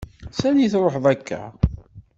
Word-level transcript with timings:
S 0.39 0.41
ani 0.49 0.71
truḥeḍ 0.73 1.05
akka? 1.13 1.41